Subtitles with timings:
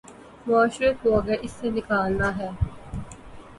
[0.47, 2.49] معاشرے کو اگر اس سے نکالنا ہے۔